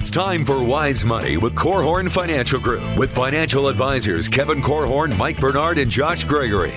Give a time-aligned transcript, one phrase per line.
[0.00, 5.38] It's time for Wise Money with Korhorn Financial Group with financial advisors Kevin Korhorn, Mike
[5.38, 6.72] Bernard, and Josh Gregory.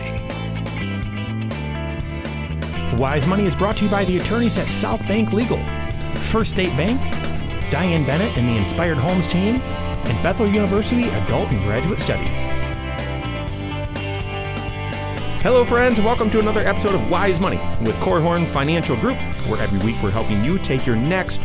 [3.00, 5.58] Wise Money is brought to you by the attorneys at South Bank Legal,
[6.20, 7.00] First State Bank,
[7.72, 12.28] Diane Bennett and the Inspired Homes team, and Bethel University Adult and Graduate Studies.
[15.42, 19.18] Hello, friends, welcome to another episode of Wise Money with Korhorn Financial Group,
[19.48, 21.40] where every week we're helping you take your next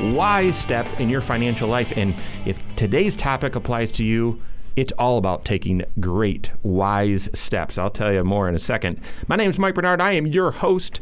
[0.00, 1.92] wise step in your financial life.
[1.96, 2.14] And
[2.46, 4.40] if today's topic applies to you,
[4.76, 7.78] it's all about taking great, wise steps.
[7.78, 9.00] I'll tell you more in a second.
[9.28, 10.00] My name is Mike Bernard.
[10.00, 11.00] I am your host,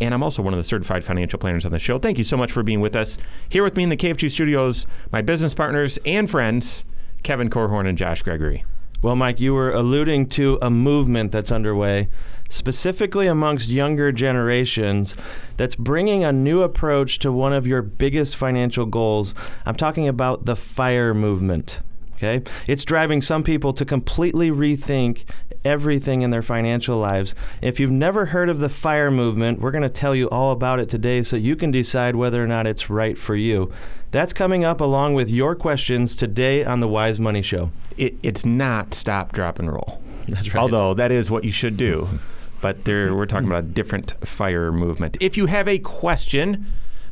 [0.00, 1.98] and I'm also one of the certified financial planners on the show.
[1.98, 3.18] Thank you so much for being with us.
[3.48, 6.84] Here with me in the KFG studios, my business partners and friends,
[7.22, 8.64] Kevin Korhorn and Josh Gregory.
[9.02, 12.08] Well, Mike, you were alluding to a movement that's underway,
[12.52, 15.16] specifically amongst younger generations,
[15.56, 19.34] that's bringing a new approach to one of your biggest financial goals.
[19.64, 21.80] I'm talking about the FIRE movement.
[22.14, 22.42] Okay?
[22.66, 25.24] It's driving some people to completely rethink
[25.64, 27.34] everything in their financial lives.
[27.62, 30.78] If you've never heard of the FIRE movement, we're going to tell you all about
[30.78, 33.72] it today so you can decide whether or not it's right for you.
[34.10, 37.70] That's coming up along with your questions today on the Wise Money Show.
[37.96, 40.02] It, it's not stop, drop, and roll.
[40.28, 40.60] That's right.
[40.60, 42.08] Although that is what you should do.
[42.62, 45.18] But there, we're talking about a different fire movement.
[45.20, 46.64] If you have a question,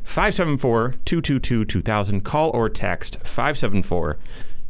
[0.03, 4.17] 574 222 2000, call or text 574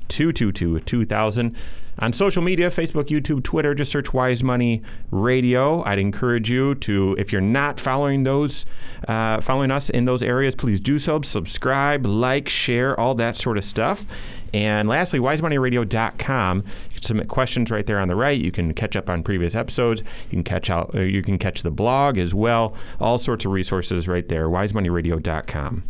[0.09, 1.55] 222 2000.
[1.99, 5.83] On social media, Facebook, YouTube, Twitter, just search Wise Money Radio.
[5.83, 8.65] I'd encourage you to, if you're not following those,
[9.07, 11.21] uh, following us in those areas, please do so.
[11.21, 14.05] Subscribe, like, share, all that sort of stuff.
[14.53, 16.57] And lastly, wisemoneyradio.com.
[16.57, 18.39] You can submit questions right there on the right.
[18.39, 20.01] You can catch up on previous episodes.
[20.01, 20.95] You can catch out.
[20.95, 22.75] Uh, you can catch the blog as well.
[22.99, 24.49] All sorts of resources right there.
[24.49, 25.83] Wisemoneyradio.com.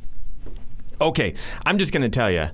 [1.00, 1.34] Okay,
[1.66, 2.50] I'm just going to tell you,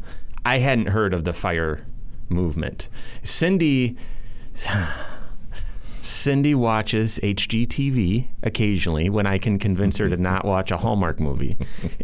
[0.46, 1.86] I hadn't heard of the fire
[2.30, 2.90] movement.
[3.24, 3.98] Cindy.
[6.08, 11.58] Cindy watches HGTV occasionally when I can convince her to not watch a Hallmark movie.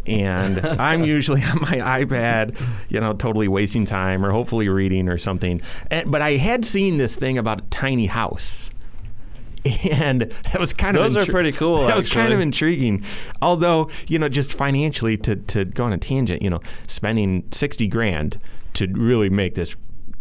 [0.06, 5.16] And I'm usually on my iPad, you know, totally wasting time or hopefully reading or
[5.16, 5.62] something.
[5.90, 8.68] And, but I had seen this thing about a tiny house.
[9.90, 13.02] And that was kind of Those of are pretty cool, That was kind of intriguing.
[13.40, 17.86] Although, you know, just financially to, to go on a tangent, you know, spending 60
[17.86, 18.38] grand
[18.74, 19.74] to really make this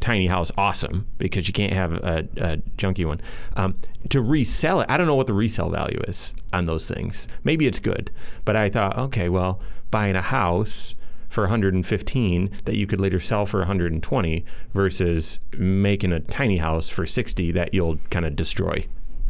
[0.04, 3.22] tiny house awesome because you can't have a, a junky one.
[3.56, 3.76] Um,
[4.10, 7.26] to resell it, I don't know what the resale value is on those things.
[7.46, 8.12] Maybe it's good,
[8.44, 10.94] but I thought, okay, well, buying a house
[11.30, 17.06] for 115 that you could later sell for 120 versus making a tiny house for
[17.06, 18.86] 60 that you'll kind of destroy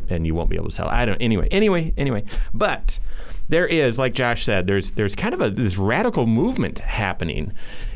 [0.10, 0.88] and you won't be able to sell.
[0.88, 1.22] I don't.
[1.22, 2.24] Anyway, anyway, anyway.
[2.54, 3.00] But
[3.48, 7.52] there is, like Josh said, there's there's kind of a this radical movement happening,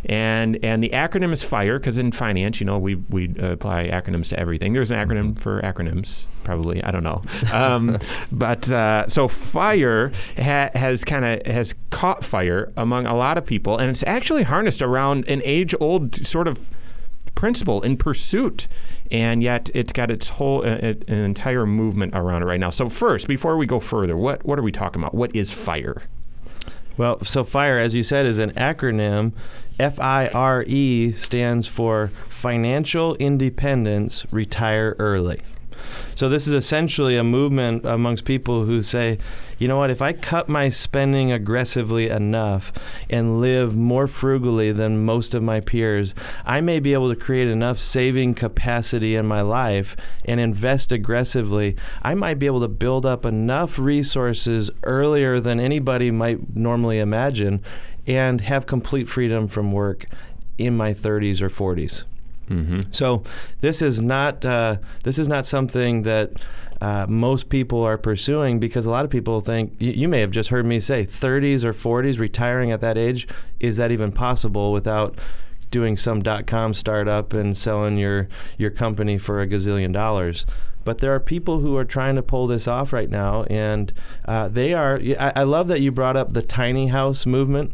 [0.07, 4.29] and and the acronym is FIRE because in finance, you know, we we apply acronyms
[4.29, 4.73] to everything.
[4.73, 6.81] There's an acronym for acronyms, probably.
[6.81, 7.99] I don't know, um,
[8.31, 13.45] but uh, so FIRE ha- has kind of has caught fire among a lot of
[13.45, 16.69] people, and it's actually harnessed around an age-old sort of
[17.35, 18.67] principle in pursuit.
[19.09, 22.71] And yet it's got its whole uh, uh, an entire movement around it right now.
[22.71, 25.13] So first before we go further what what are we talking about?
[25.13, 26.03] What is fire
[26.97, 29.33] Well, so FIRE, as you said, is an acronym.
[29.79, 35.39] F I R E stands for Financial Independence Retire Early.
[36.15, 39.17] So, this is essentially a movement amongst people who say,
[39.59, 42.71] you know what, if I cut my spending aggressively enough
[43.09, 46.13] and live more frugally than most of my peers,
[46.45, 51.75] I may be able to create enough saving capacity in my life and invest aggressively.
[52.03, 57.63] I might be able to build up enough resources earlier than anybody might normally imagine
[58.05, 60.05] and have complete freedom from work
[60.57, 62.03] in my 30s or 40s.
[62.49, 62.81] Mm-hmm.
[62.91, 63.23] So
[63.61, 66.33] this is not uh, this is not something that
[66.81, 70.31] uh, most people are pursuing because a lot of people think you, you may have
[70.31, 73.27] just heard me say 30s or 40s retiring at that age
[73.59, 75.17] is that even possible without
[75.71, 78.27] doing some dot com startup and selling your
[78.57, 80.45] your company for a gazillion dollars.
[80.83, 83.91] But there are people who are trying to pull this off right now, and
[84.25, 85.01] uh, they are.
[85.19, 87.73] I, I love that you brought up the tiny house movement.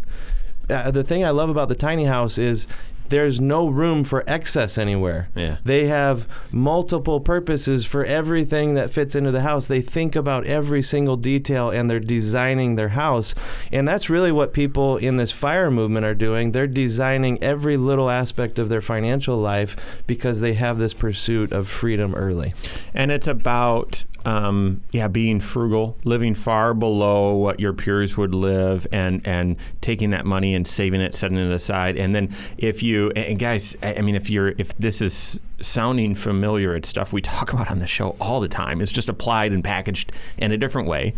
[0.70, 2.68] Uh, the thing I love about the tiny house is
[3.10, 5.30] there's no room for excess anywhere.
[5.36, 5.58] Yeah.
[5.64, 9.68] They have multiple purposes for everything that fits into the house.
[9.68, 13.36] They think about every single detail and they're designing their house.
[13.72, 16.52] And that's really what people in this fire movement are doing.
[16.52, 19.76] They're designing every little aspect of their financial life
[20.08, 22.54] because they have this pursuit of freedom early.
[22.94, 28.88] and it's about um, yeah, being frugal, living far below what your peers would live,
[28.92, 32.93] and and taking that money and saving it, setting it aside, and then if you
[33.16, 37.22] and guys, I I mean, if you're if this is sounding familiar, it's stuff we
[37.34, 38.82] talk about on the show all the time.
[38.82, 41.14] It's just applied and packaged in a different way,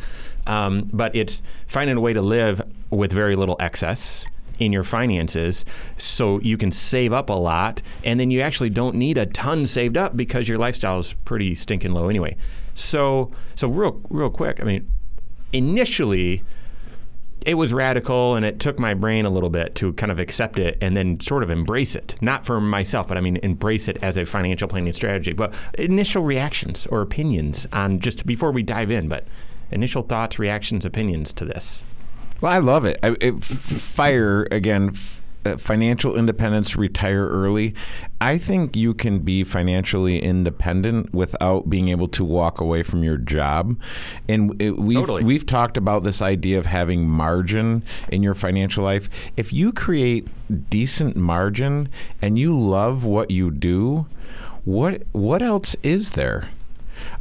[0.47, 4.25] um, but it's finding a way to live with very little excess
[4.59, 5.65] in your finances
[5.97, 9.67] so you can save up a lot and then you actually don't need a ton
[9.67, 12.35] saved up because your lifestyle is pretty stinking low anyway.
[12.73, 14.89] So so real real quick, I mean
[15.53, 16.43] initially
[17.41, 20.57] it was radical and it took my brain a little bit to kind of accept
[20.57, 22.15] it and then sort of embrace it.
[22.21, 25.33] Not for myself, but I mean embrace it as a financial planning strategy.
[25.33, 29.25] But initial reactions or opinions on just before we dive in, but
[29.71, 31.83] initial thoughts, reactions, opinions to this.
[32.41, 32.97] Well, I love it.
[33.03, 34.91] I, it fire again.
[34.93, 37.75] F- Uh, financial independence, retire early.
[38.19, 43.17] I think you can be financially independent without being able to walk away from your
[43.17, 43.79] job.
[44.27, 45.23] And it, we've Totally.
[45.23, 49.07] we've talked about this idea of having margin in your financial life.
[49.37, 50.27] If you create
[50.71, 51.89] decent margin
[52.23, 54.07] and you love what you do,
[54.63, 56.49] what what else is there?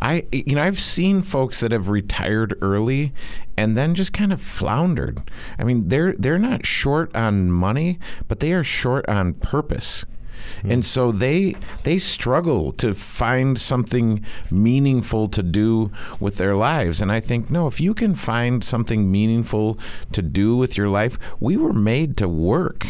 [0.00, 3.12] I you know I've seen folks that have retired early
[3.56, 5.22] and then just kind of floundered.
[5.58, 7.98] I mean they're they're not short on money,
[8.28, 10.04] but they are short on purpose.
[10.62, 10.70] Hmm.
[10.72, 17.00] And so they they struggle to find something meaningful to do with their lives.
[17.00, 19.78] And I think no, if you can find something meaningful
[20.12, 22.86] to do with your life, we were made to work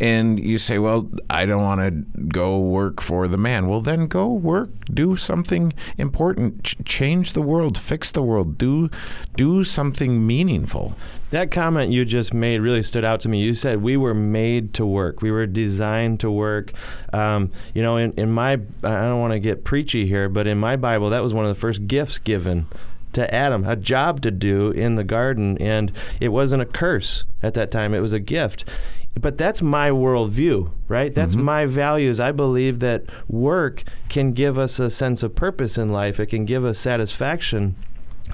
[0.00, 1.90] and you say, "Well, I don't want to
[2.28, 7.42] go work for the man." Well, then go work, do something important, Ch- change the
[7.42, 8.90] world, fix the world, do
[9.36, 10.94] do something meaningful.
[11.30, 13.42] That comment you just made really stood out to me.
[13.42, 15.20] You said we were made to work.
[15.20, 16.72] We were designed to work.
[17.12, 20.58] Um, you know, in, in my, I don't want to get preachy here, but in
[20.58, 22.68] my Bible, that was one of the first gifts given
[23.14, 25.58] to Adam, a job to do in the garden.
[25.58, 28.64] And it wasn't a curse at that time, it was a gift.
[29.18, 31.14] But that's my worldview, right?
[31.14, 32.18] That's my values.
[32.18, 36.44] I believe that work can give us a sense of purpose in life, it can
[36.44, 37.76] give us satisfaction.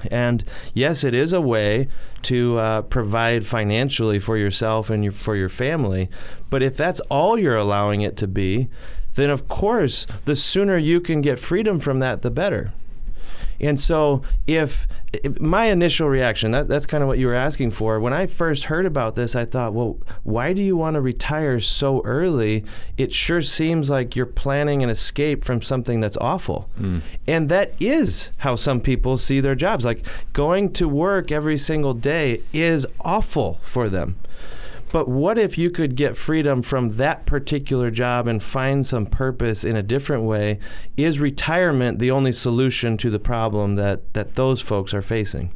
[0.09, 0.43] And
[0.73, 1.87] yes, it is a way
[2.23, 6.09] to uh, provide financially for yourself and your, for your family.
[6.49, 8.69] But if that's all you're allowing it to be,
[9.15, 12.73] then of course, the sooner you can get freedom from that, the better.
[13.61, 17.71] And so, if, if my initial reaction, that, that's kind of what you were asking
[17.71, 17.99] for.
[17.99, 21.59] When I first heard about this, I thought, well, why do you want to retire
[21.59, 22.65] so early?
[22.97, 26.69] It sure seems like you're planning an escape from something that's awful.
[26.77, 26.99] Hmm.
[27.27, 29.85] And that is how some people see their jobs.
[29.85, 34.17] Like going to work every single day is awful for them.
[34.91, 39.63] But what if you could get freedom from that particular job and find some purpose
[39.63, 40.59] in a different way?
[40.97, 45.51] Is retirement the only solution to the problem that, that those folks are facing?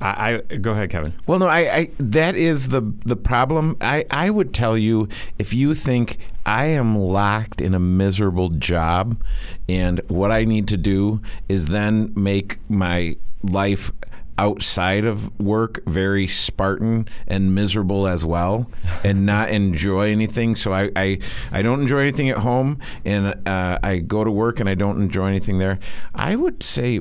[0.00, 1.14] I, I go ahead, Kevin.
[1.26, 3.76] Well, no, I, I that is the the problem.
[3.80, 5.08] I I would tell you
[5.38, 9.22] if you think I am locked in a miserable job,
[9.68, 13.92] and what I need to do is then make my life
[14.38, 18.70] outside of work very Spartan and miserable as well,
[19.02, 20.56] and not enjoy anything.
[20.56, 21.18] So I I,
[21.52, 25.00] I don't enjoy anything at home, and uh, I go to work and I don't
[25.00, 25.78] enjoy anything there.
[26.14, 27.00] I would say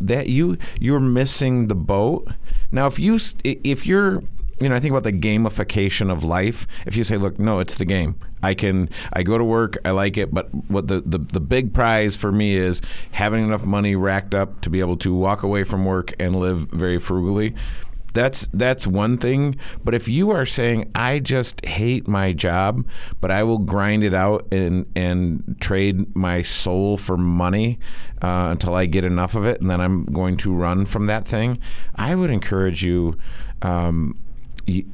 [0.00, 2.28] that you you're missing the boat.
[2.70, 4.22] Now, if you if you're
[4.62, 6.66] you know, I think about the gamification of life.
[6.86, 8.16] If you say, "Look, no, it's the game.
[8.42, 11.72] I can, I go to work, I like it, but what the, the the big
[11.72, 12.80] prize for me is
[13.12, 16.68] having enough money racked up to be able to walk away from work and live
[16.70, 17.54] very frugally."
[18.12, 19.56] That's that's one thing.
[19.82, 22.86] But if you are saying, "I just hate my job,
[23.20, 27.78] but I will grind it out and and trade my soul for money
[28.20, 31.26] uh, until I get enough of it, and then I'm going to run from that
[31.26, 31.58] thing,"
[31.94, 33.16] I would encourage you.
[33.62, 34.18] Um,
[34.66, 34.84] y-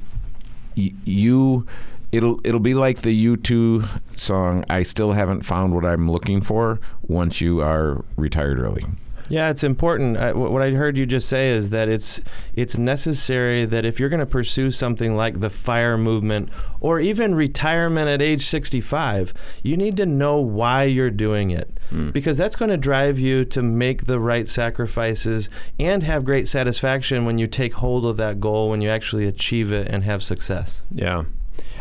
[0.76, 1.66] y- you
[2.12, 6.80] it'll it'll be like the U2 song I still haven't found what I'm looking for
[7.02, 8.86] once you are retired early.
[9.28, 10.16] Yeah, it's important.
[10.16, 12.20] I, what I heard you just say is that it's
[12.54, 16.48] it's necessary that if you're going to pursue something like the fire movement
[16.80, 22.12] or even retirement at age 65, you need to know why you're doing it mm.
[22.12, 27.24] because that's going to drive you to make the right sacrifices and have great satisfaction
[27.24, 30.82] when you take hold of that goal when you actually achieve it and have success.
[30.90, 31.24] Yeah,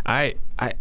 [0.06, 0.74] I, I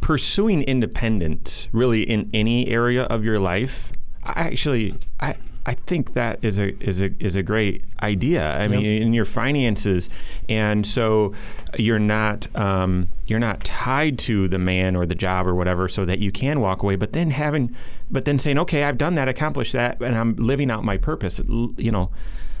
[0.00, 3.92] pursuing independence really in any area of your life.
[4.24, 8.58] I actually, I, I think that is a is a is a great idea.
[8.58, 10.10] I mean, in your finances,
[10.48, 11.34] and so
[11.78, 16.04] you're not um, you're not tied to the man or the job or whatever, so
[16.04, 16.96] that you can walk away.
[16.96, 17.76] But then having,
[18.10, 21.40] but then saying, okay, I've done that, accomplished that, and I'm living out my purpose.
[21.48, 22.10] You know,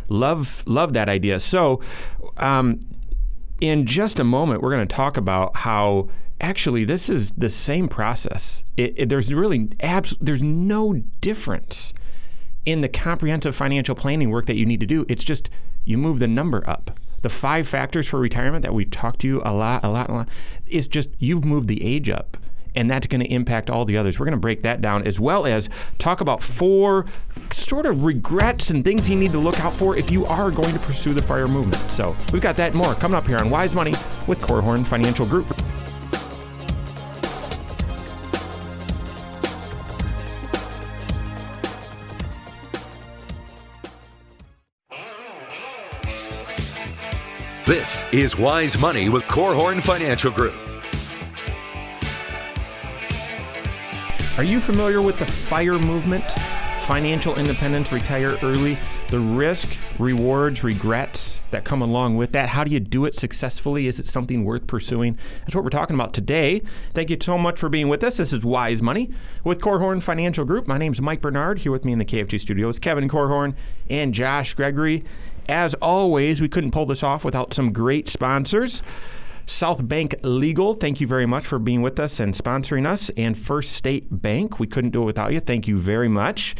[0.08, 1.40] love love that idea.
[1.40, 1.80] So.
[2.36, 2.80] Um,
[3.60, 6.08] in just a moment, we're going to talk about how
[6.40, 8.64] actually this is the same process.
[8.76, 11.94] It, it, there's really abs- there's no difference
[12.64, 15.04] in the comprehensive financial planning work that you need to do.
[15.08, 15.50] It's just
[15.84, 16.98] you move the number up.
[17.22, 20.12] The five factors for retirement that we talked to you a lot, a lot, a
[20.12, 20.28] lot,
[20.66, 22.36] is just you've moved the age up.
[22.74, 24.18] And that's going to impact all the others.
[24.18, 27.04] We're going to break that down as well as talk about four
[27.50, 30.72] sort of regrets and things you need to look out for if you are going
[30.72, 31.82] to pursue the fire movement.
[31.90, 33.92] So we've got that more coming up here on Wise Money
[34.26, 35.54] with Korhorn Financial Group.
[47.64, 50.56] This is Wise Money with Korhorn Financial Group.
[54.36, 56.24] Are you familiar with the FIRE movement?
[56.80, 58.76] Financial independence, retire early,
[59.10, 59.68] the risk,
[60.00, 62.48] rewards, regrets that come along with that.
[62.48, 63.86] How do you do it successfully?
[63.86, 65.16] Is it something worth pursuing?
[65.40, 66.62] That's what we're talking about today.
[66.94, 68.16] Thank you so much for being with us.
[68.16, 69.10] This is Wise Money
[69.44, 70.66] with Korhorn Financial Group.
[70.66, 71.60] My name is Mike Bernard.
[71.60, 73.54] Here with me in the KFG studios, Kevin Korhorn
[73.88, 75.04] and Josh Gregory.
[75.48, 78.82] As always, we couldn't pull this off without some great sponsors.
[79.44, 83.10] South Bank Legal, thank you very much for being with us and sponsoring us.
[83.16, 85.40] And First State Bank, we couldn't do it without you.
[85.40, 86.54] Thank you very much.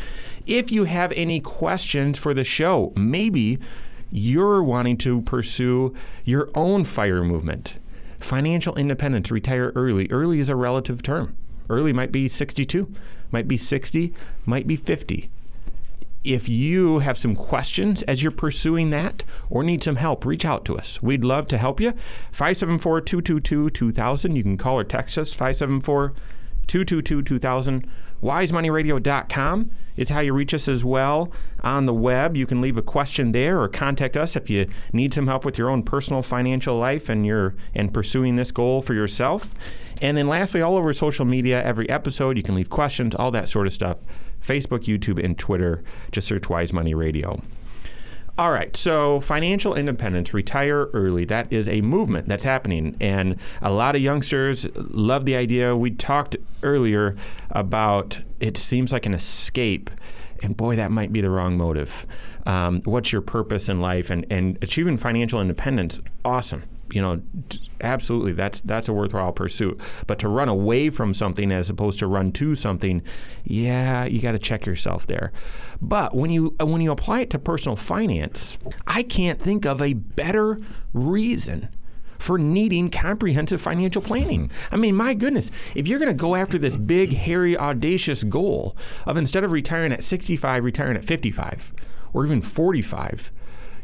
[0.46, 3.58] If you have any questions for the show, maybe
[4.10, 7.76] you're wanting to pursue your own fire movement,
[8.18, 10.08] financial independence, retire early.
[10.10, 11.36] Early is a relative term.
[11.70, 12.92] Early might be 62,
[13.30, 14.12] might be 60,
[14.44, 15.30] might be 50
[16.24, 20.64] if you have some questions as you're pursuing that or need some help, reach out
[20.66, 21.02] to us.
[21.02, 21.92] We'd love to help you.
[22.30, 24.36] 574 222 2000.
[24.36, 26.14] You can call or text us 574
[26.66, 27.88] 222 2000.
[28.22, 32.36] WiseMoneyRadio.com is how you reach us as well on the web.
[32.36, 35.58] You can leave a question there or contact us if you need some help with
[35.58, 39.52] your own personal financial life and your and pursuing this goal for yourself.
[40.00, 43.48] And then lastly, all over social media, every episode you can leave questions, all that
[43.48, 43.98] sort of stuff.
[44.44, 45.82] Facebook, YouTube, and Twitter.
[46.10, 47.40] Just search Wise Money Radio.
[48.38, 52.96] All right, so financial independence, retire early, that is a movement that's happening.
[52.98, 55.76] And a lot of youngsters love the idea.
[55.76, 57.14] We talked earlier
[57.50, 59.90] about it seems like an escape.
[60.42, 62.06] And boy, that might be the wrong motive.
[62.46, 64.08] Um, what's your purpose in life?
[64.08, 67.22] And, and achieving financial independence, awesome you know,
[67.80, 69.80] absolutely, that's that's a worthwhile pursuit.
[70.06, 73.02] But to run away from something as opposed to run to something,
[73.44, 75.32] yeah, you got to check yourself there.
[75.80, 79.80] But when you uh, when you apply it to personal finance, I can't think of
[79.80, 80.58] a better
[80.92, 81.68] reason
[82.18, 84.48] for needing comprehensive financial planning.
[84.70, 88.76] I mean, my goodness, if you're going to go after this big, hairy, audacious goal
[89.06, 91.72] of instead of retiring at 65, retiring at 55
[92.12, 93.32] or even 45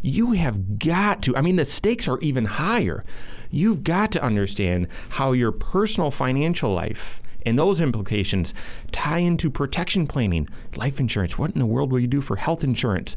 [0.02, 3.04] you have got to, I mean, the stakes are even higher.
[3.50, 8.52] You've got to understand how your personal financial life and those implications
[8.92, 11.38] tie into protection planning, life insurance.
[11.38, 13.16] What in the world will you do for health insurance?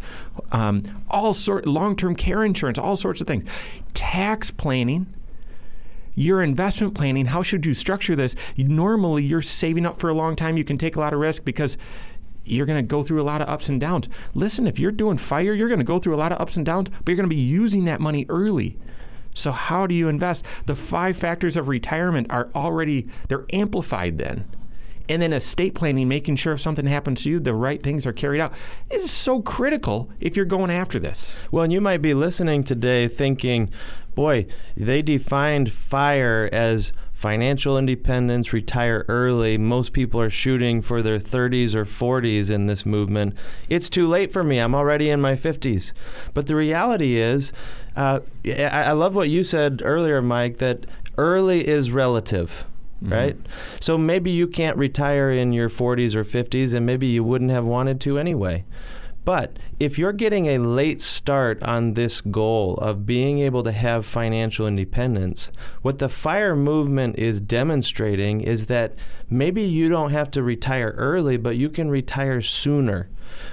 [0.51, 3.49] Um, all sort, long-term care insurance, all sorts of things.
[3.93, 5.07] Tax planning,
[6.15, 7.25] your investment planning.
[7.25, 8.35] How should you structure this?
[8.57, 10.57] normally, you're saving up for a long time.
[10.57, 11.77] You can take a lot of risk because
[12.45, 14.09] you're going to go through a lot of ups and downs.
[14.33, 16.65] Listen, if you're doing fire, you're going to go through a lot of ups and
[16.65, 18.77] downs, but you're going to be using that money early.
[19.33, 20.45] So how do you invest?
[20.65, 24.45] The five factors of retirement are already they're amplified then.
[25.09, 28.13] And then estate planning, making sure if something happens to you, the right things are
[28.13, 28.53] carried out,
[28.89, 31.39] is so critical if you're going after this.
[31.51, 33.69] Well, and you might be listening today thinking,
[34.15, 34.45] boy,
[34.77, 39.55] they defined fire as financial independence, retire early.
[39.55, 43.35] Most people are shooting for their 30s or 40s in this movement.
[43.69, 44.57] It's too late for me.
[44.57, 45.93] I'm already in my 50s.
[46.33, 47.53] But the reality is,
[47.95, 50.87] uh, I love what you said earlier, Mike, that
[51.19, 52.65] early is relative.
[53.03, 53.13] Mm-hmm.
[53.13, 53.37] Right?
[53.79, 57.65] So maybe you can't retire in your 40s or 50s, and maybe you wouldn't have
[57.65, 58.65] wanted to anyway.
[59.23, 64.05] But if you're getting a late start on this goal of being able to have
[64.05, 65.51] financial independence,
[65.83, 68.95] what the FIRE movement is demonstrating is that
[69.29, 73.09] maybe you don't have to retire early, but you can retire sooner.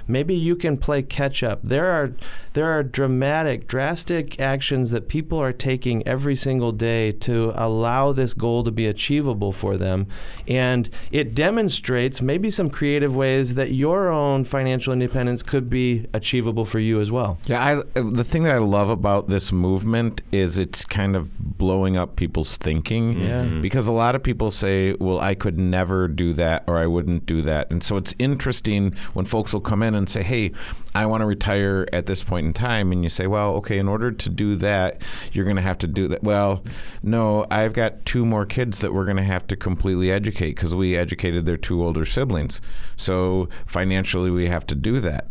[0.07, 1.59] Maybe you can play catch up.
[1.63, 2.11] There are
[2.53, 8.33] there are dramatic, drastic actions that people are taking every single day to allow this
[8.33, 10.07] goal to be achievable for them,
[10.47, 16.65] and it demonstrates maybe some creative ways that your own financial independence could be achievable
[16.65, 17.37] for you as well.
[17.45, 21.97] Yeah, I, the thing that I love about this movement is it's kind of blowing
[21.97, 23.19] up people's thinking.
[23.21, 23.45] Yeah.
[23.45, 23.61] Mhm.
[23.61, 27.25] Because a lot of people say, well, I could never do that or I wouldn't
[27.25, 27.69] do that.
[27.71, 30.51] And so it's interesting when folks will come in and say, hey,
[30.95, 32.91] I want to retire at this point in time.
[32.91, 35.87] And you say, well, okay, in order to do that, you're going to have to
[35.87, 36.23] do that.
[36.23, 36.63] Well,
[37.03, 40.73] no, I've got two more kids that we're going to have to completely educate because
[40.73, 42.61] we educated their two older siblings.
[42.97, 45.27] So financially, we have to do that.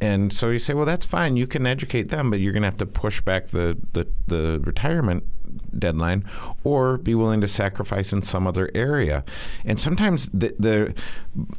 [0.00, 1.36] And so you say, well, that's fine.
[1.36, 4.60] You can educate them, but you're going to have to push back the, the, the
[4.62, 5.24] retirement
[5.78, 6.24] deadline
[6.64, 9.24] or be willing to sacrifice in some other area.
[9.64, 10.94] And sometimes the, the,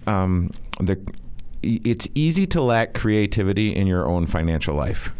[0.08, 1.00] um, the
[1.64, 5.12] it's easy to lack creativity in your own financial life.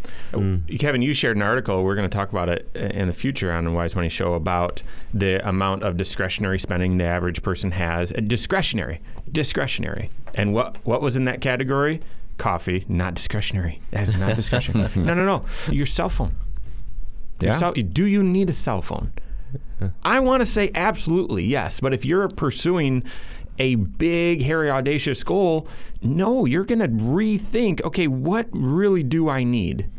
[0.80, 1.84] Kevin, you shared an article.
[1.84, 4.84] We're going to talk about it in the future on the Wise Money Show about
[5.14, 8.12] the amount of discretionary spending the average person has.
[8.12, 9.00] Uh, Discretionary,
[9.32, 12.02] discretionary, and what what was in that category?
[12.38, 13.80] Coffee, not discretionary.
[13.92, 14.90] That's not discretionary.
[14.96, 15.44] no, no, no.
[15.72, 16.36] Your cell phone.
[17.40, 17.58] Your Yeah.
[17.60, 19.12] cell- do you need a cell phone?
[20.04, 23.04] I want to say absolutely yes, but if you're pursuing
[23.60, 25.68] a big, hairy, audacious goal,
[26.02, 27.82] no, you're going to rethink.
[27.84, 29.90] Okay, what really do I need?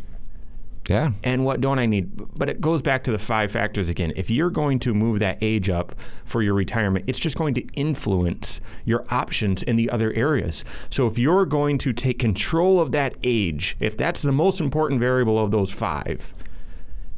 [0.88, 1.12] Yeah.
[1.22, 2.10] and what don't I need?
[2.38, 4.12] But it goes back to the five factors again.
[4.16, 5.94] If you're going to move that age up
[6.24, 10.62] for your retirement, it's just going to influence your options in the other areas.
[10.90, 15.00] So if you're going to take control of that age, if that's the most important
[15.00, 16.34] variable of those five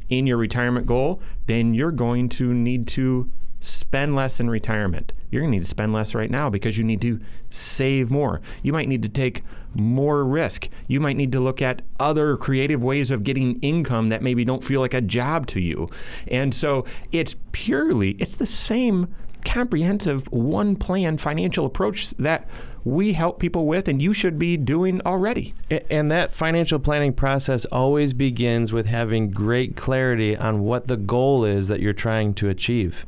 [0.09, 3.29] in your retirement goal, then you're going to need to
[3.59, 5.13] spend less in retirement.
[5.29, 8.41] You're going to need to spend less right now because you need to save more.
[8.63, 10.69] You might need to take more risk.
[10.87, 14.63] You might need to look at other creative ways of getting income that maybe don't
[14.63, 15.89] feel like a job to you.
[16.27, 19.13] And so it's purely it's the same
[19.45, 22.47] comprehensive one plan financial approach that
[22.83, 25.53] we help people with and you should be doing already.
[25.89, 31.45] And that financial planning process always begins with having great clarity on what the goal
[31.45, 33.05] is that you're trying to achieve.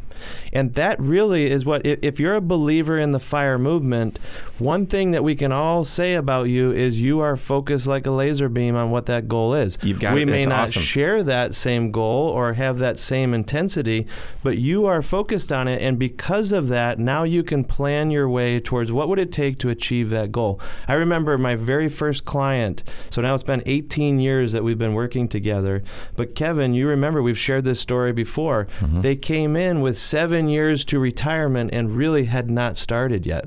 [0.53, 4.19] And that really is what, if you're a believer in the fire movement,
[4.57, 8.11] one thing that we can all say about you is you are focused like a
[8.11, 9.77] laser beam on what that goal is.
[9.81, 10.25] You've got we it.
[10.25, 10.81] may That's not awesome.
[10.81, 14.08] share that same goal or have that same intensity,
[14.43, 15.82] but you are focused on it.
[15.82, 19.60] And because of that, now you can plan your way towards what would it take
[19.60, 20.60] to achieve that goal.
[20.88, 22.84] I remember my very first client.
[23.10, 25.84] So now it's been 18 years that we've been working together.
[26.15, 28.67] But Kevin, you remember we've shared this story before.
[28.79, 29.01] Mm-hmm.
[29.01, 33.45] They came in with seven years to retirement and really had not started yet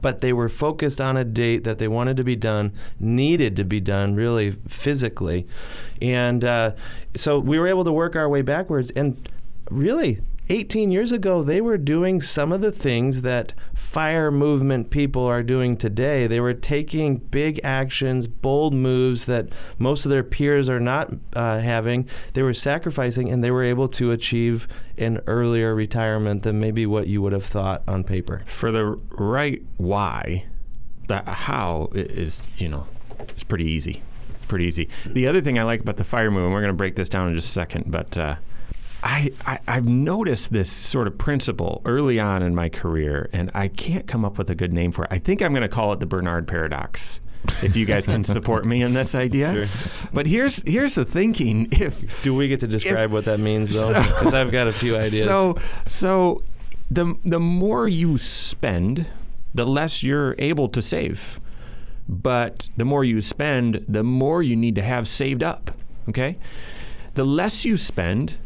[0.00, 3.64] but they were focused on a date that they wanted to be done, needed to
[3.64, 5.46] be done really physically.
[6.00, 6.72] And uh,
[7.16, 8.90] so we were able to work our way backwards.
[8.92, 9.28] And
[9.70, 15.24] really, 18 years ago, they were doing some of the things that fire movement people
[15.24, 16.26] are doing today.
[16.26, 21.60] They were taking big actions, bold moves that most of their peers are not uh,
[21.60, 22.08] having.
[22.32, 27.08] They were sacrificing, and they were able to achieve an earlier retirement than maybe what
[27.08, 28.42] you would have thought on paper.
[28.46, 30.46] For the right why,
[31.08, 32.86] the how is, you know,
[33.20, 34.02] it's pretty easy.
[34.48, 34.88] Pretty easy.
[35.04, 37.28] The other thing I like about the fire movement, we're going to break this down
[37.28, 38.36] in just a second, but uh,
[39.02, 43.68] I, I I've noticed this sort of principle early on in my career, and I
[43.68, 45.12] can't come up with a good name for it.
[45.12, 47.20] I think I'm going to call it the Bernard paradox.
[47.62, 49.68] If you guys can support me in this idea,
[50.12, 53.88] but here's here's the thinking: if Do we get to describe what that means, though?
[53.92, 55.24] Because I've got a few ideas.
[55.24, 55.56] so,
[55.86, 56.42] so
[56.90, 59.06] the the more you spend,
[59.54, 61.40] the less you're able to save.
[62.08, 65.70] But the more you spend, the more you need to have saved up.
[66.08, 66.38] Okay,
[67.14, 68.38] the less you spend,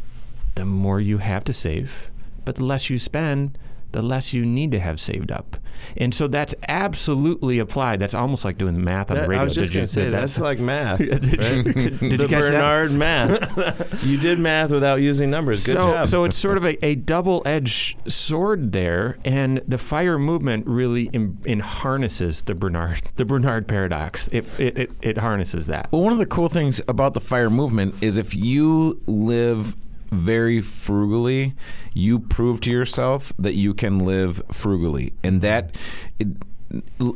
[0.54, 2.10] the more you have to save.
[2.44, 3.58] But the less you spend,
[3.92, 5.56] the less you need to have saved up.
[5.96, 8.00] And so that's absolutely applied.
[8.00, 9.42] That's almost like doing math on That- the radio.
[9.42, 10.98] I was just going to say did that's like math.
[10.98, 11.64] Did you- right?
[12.00, 12.50] did you the catch that?
[12.52, 14.02] Bernard math.
[14.04, 15.64] you did math without using numbers.
[15.66, 16.08] Good so, job.
[16.08, 21.38] so it's sort of a, a double-edged sword there, and the fire movement really in,
[21.44, 24.28] in harnesses the Bernard the Bernard paradox.
[24.28, 25.88] It, it, it, it harnesses that.
[25.92, 29.76] Well, one of the cool things about the fire movement is if you live
[30.12, 31.54] very frugally,
[31.94, 35.14] you prove to yourself that you can live frugally.
[35.24, 35.76] And that
[36.18, 36.28] it,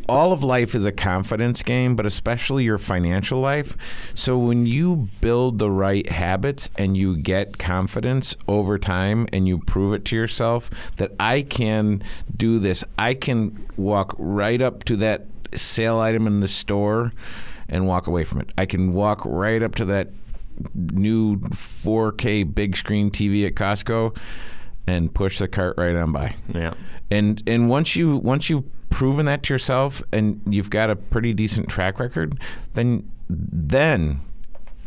[0.09, 3.77] all of life is a confidence game, but especially your financial life.
[4.15, 9.59] So when you build the right habits and you get confidence over time and you
[9.59, 12.03] prove it to yourself that I can
[12.35, 17.11] do this, I can walk right up to that sale item in the store
[17.69, 18.51] and walk away from it.
[18.57, 20.09] I can walk right up to that
[20.75, 24.17] new 4K big screen TV at Costco
[24.87, 26.37] and push the cart right on by.
[26.53, 26.75] Yeah.
[27.11, 31.35] And and once you once you've proven that to yourself and you've got a pretty
[31.35, 32.41] decent track record,
[32.75, 34.21] then then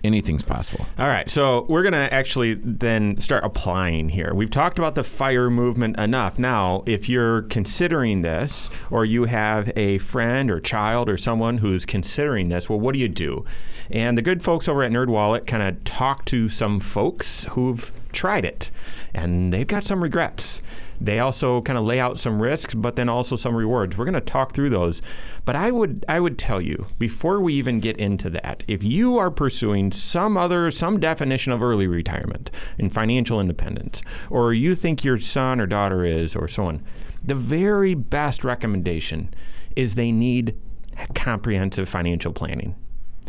[0.03, 0.85] anything's possible.
[0.97, 4.33] All right, so we're going to actually then start applying here.
[4.33, 6.39] We've talked about the fire movement enough.
[6.39, 11.85] Now, if you're considering this, or you have a friend or child or someone who's
[11.85, 13.45] considering this, well, what do you do?
[13.89, 18.45] And the good folks over at NerdWallet kind of talk to some folks who've tried
[18.45, 18.72] it,
[19.13, 20.62] and they've got some regrets.
[21.02, 23.98] They also kind of lay out some risks, but then also some rewards.
[23.98, 25.02] We're going to talk through those.
[25.45, 29.17] But I would I would tell you before we even get into that, if you
[29.17, 35.04] are pursuing some other some definition of early retirement and financial independence, or you think
[35.04, 36.84] your son or daughter is, or so on,
[37.24, 39.34] the very best recommendation
[39.76, 40.56] is they need
[41.15, 42.76] comprehensive financial planning.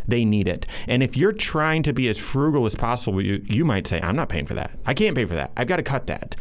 [0.07, 0.67] They need it.
[0.87, 4.15] And if you're trying to be as frugal as possible, you, you might say, I'm
[4.15, 4.71] not paying for that.
[4.85, 5.51] I can't pay for that.
[5.57, 6.35] I've got to cut that.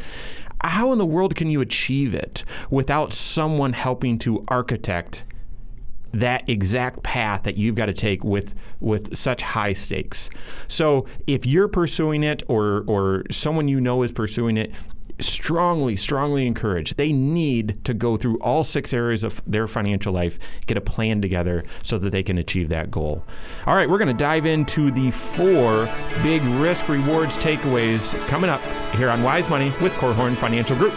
[0.62, 5.24] How in the world can you achieve it without someone helping to architect
[6.12, 10.28] that exact path that you've got to take with with such high stakes.
[10.68, 14.72] So if you're pursuing it or or someone you know is pursuing it,
[15.22, 16.94] strongly, strongly encourage.
[16.96, 21.20] They need to go through all six areas of their financial life, get a plan
[21.20, 23.24] together so that they can achieve that goal.
[23.66, 25.88] All right, we're going to dive into the four
[26.22, 28.60] big risk rewards takeaways coming up
[28.94, 30.94] here on Wise Money with Korhorn Financial Group.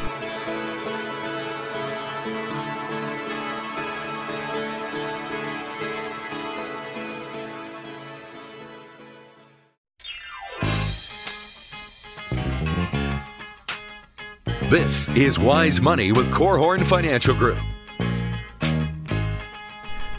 [14.73, 17.59] This is Wise Money with Korhorn Financial Group.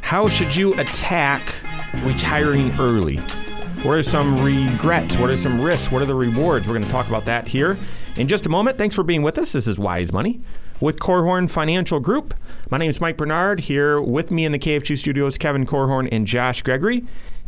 [0.01, 1.57] How should you attack
[2.05, 3.17] retiring early?
[3.83, 5.17] What are some regrets?
[5.17, 5.91] What are some risks?
[5.91, 6.69] What are the rewards?
[6.69, 7.77] We're going to talk about that here
[8.15, 8.79] in just a moment.
[8.79, 9.51] Thanks for being with us.
[9.51, 10.41] This is Wise Money
[10.81, 12.33] with Korhorn Financial Group.
[12.71, 13.59] My name is Mike Bernard.
[13.59, 17.05] Here with me in the KFG studios, Kevin Korhorn and Josh Gregory.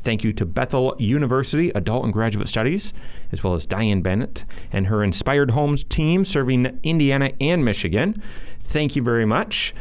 [0.07, 2.93] Thank you to Bethel University Adult and Graduate Studies,
[3.33, 8.23] as well as Diane Bennett and her Inspired Homes team serving Indiana and Michigan.
[8.61, 9.75] Thank you very much.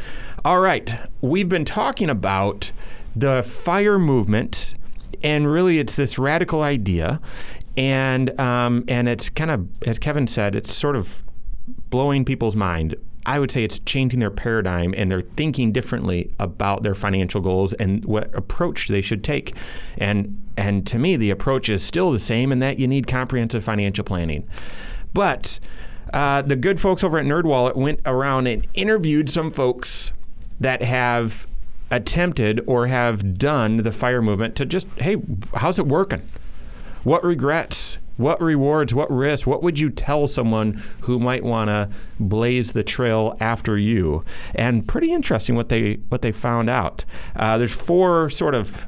[0.44, 2.72] All right, we've been talking about
[3.16, 4.74] the fire movement,
[5.24, 7.22] and really it's this radical idea.
[7.78, 11.22] And, um, and it's kind of, as Kevin said, it's sort of
[11.92, 16.84] blowing people's mind I would say it's changing their paradigm and they're thinking differently about
[16.84, 19.56] their financial goals and what approach they should take.
[19.98, 23.64] And and to me, the approach is still the same in that you need comprehensive
[23.64, 24.48] financial planning.
[25.14, 25.60] But
[26.14, 30.12] uh, the good folks over at NerdWallet went around and interviewed some folks
[30.60, 31.46] that have
[31.92, 35.18] attempted or have done the fire movement to just, hey,
[35.54, 36.22] how's it working?
[37.04, 37.98] What regrets?
[38.18, 42.84] What rewards, what risks, what would you tell someone who might want to blaze the
[42.84, 44.24] trail after you?
[44.54, 47.04] And pretty interesting what they what they found out.
[47.36, 48.88] Uh, there's four sort of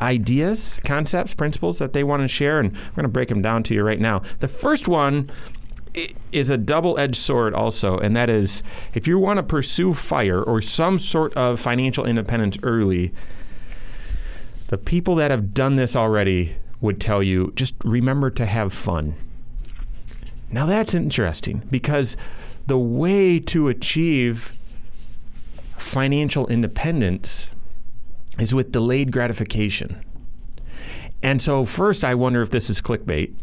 [0.00, 3.62] ideas, concepts, principles that they want to share, and we're going to break them down
[3.64, 4.22] to you right now.
[4.40, 5.30] The first one
[6.32, 8.62] is a double-edged sword also and that is
[8.94, 13.12] if you want to pursue fire or some sort of financial independence early
[14.68, 19.14] the people that have done this already would tell you just remember to have fun.
[20.50, 22.16] Now that's interesting because
[22.66, 24.58] the way to achieve
[25.76, 27.48] financial independence
[28.38, 30.04] is with delayed gratification.
[31.22, 33.34] And so, first, I wonder if this is clickbait,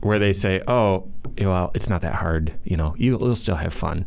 [0.00, 2.52] where they say, oh, well, it's not that hard.
[2.64, 4.06] You know, you'll still have fun.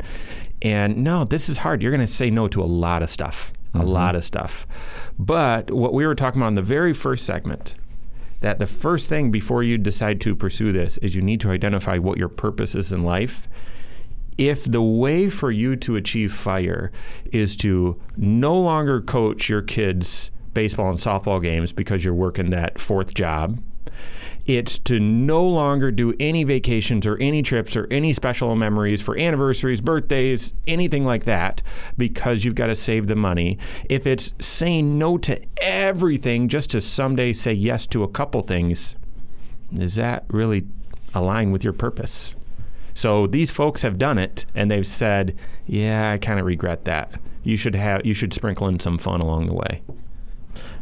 [0.62, 1.82] And no, this is hard.
[1.82, 3.88] You're going to say no to a lot of stuff, a mm-hmm.
[3.88, 4.68] lot of stuff.
[5.18, 7.76] But what we were talking about in the very first segment
[8.44, 11.98] that the first thing before you decide to pursue this is you need to identify
[11.98, 13.48] what your purpose is in life.
[14.38, 16.92] If the way for you to achieve fire
[17.32, 22.82] is to no longer coach your kids' baseball and softball games because you're working that
[22.82, 23.64] fourth job,
[24.46, 29.18] it's to no longer do any vacations or any trips or any special memories for
[29.18, 31.62] anniversaries, birthdays, anything like that,
[31.98, 33.58] because you've got to save the money.
[33.90, 38.96] If it's saying no to everything just to someday say yes to a couple things,
[39.78, 40.66] is that really
[41.14, 42.36] align with your purpose?
[42.94, 47.20] So these folks have done it and they've said, "Yeah, I kind of regret that.
[47.44, 49.82] You should have you should sprinkle in some fun along the way."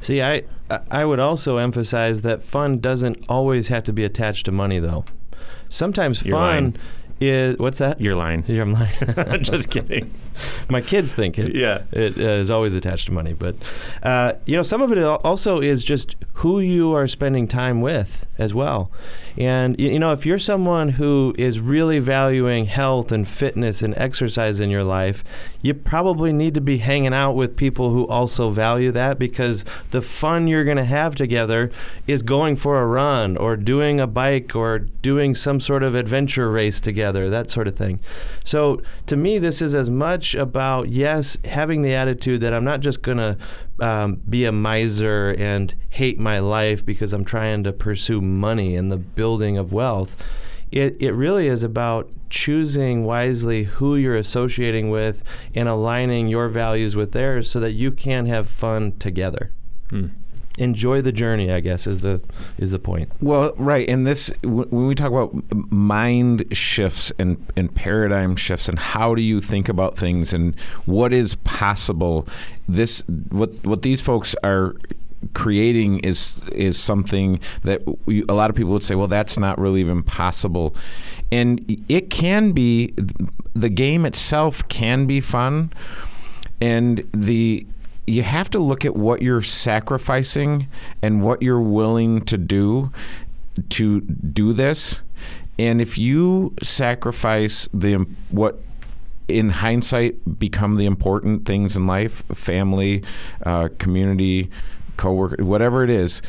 [0.02, 0.44] See, I
[0.90, 5.06] I would also emphasize that fun doesn't always have to be attached to money, though.
[5.70, 6.76] Sometimes You're fun lying.
[7.22, 8.02] Is what's that?
[8.02, 8.44] You're lying.
[8.48, 8.92] You're lying.
[9.42, 10.12] Just kidding.
[10.70, 11.56] My kids think it.
[11.56, 11.84] Yeah.
[11.92, 13.34] It uh, is always attached to money.
[13.34, 13.56] But,
[14.02, 18.26] uh, you know, some of it also is just who you are spending time with
[18.38, 18.92] as well.
[19.38, 24.60] And, you know, if you're someone who is really valuing health and fitness and exercise
[24.60, 25.24] in your life,
[25.62, 30.02] you probably need to be hanging out with people who also value that because the
[30.02, 31.72] fun you're going to have together
[32.08, 36.50] is going for a run or doing a bike or doing some sort of adventure
[36.52, 38.00] race together, that sort of thing.
[38.44, 42.80] So to me, this is as much about, yes, having the attitude that I'm not
[42.80, 43.38] just going to
[43.80, 48.92] um, be a miser and hate my life because I'm trying to pursue money and
[48.92, 50.16] the building of wealth.
[50.72, 55.22] It, it really is about choosing wisely who you're associating with
[55.54, 59.52] and aligning your values with theirs so that you can have fun together.
[60.58, 62.22] Enjoy the journey, I guess, is the
[62.58, 63.12] is the point.
[63.22, 65.34] Well, right, and this when we talk about
[65.72, 71.14] mind shifts and and paradigm shifts and how do you think about things and what
[71.14, 72.28] is possible,
[72.68, 74.76] this what what these folks are
[75.34, 79.60] creating is is something that we, a lot of people would say, well, that's not
[79.60, 80.76] really even possible,
[81.32, 82.94] and it can be.
[83.54, 85.74] The game itself can be fun,
[86.60, 87.66] and the
[88.08, 90.68] you have to look at what you're sacrificing
[91.02, 92.92] and what you're willing to do
[93.70, 95.02] to do this.
[95.60, 98.60] And if you sacrifice the what
[99.28, 103.04] in hindsight become the important things in life, family,
[103.46, 104.50] uh, community,
[104.98, 106.22] coworker, whatever it is,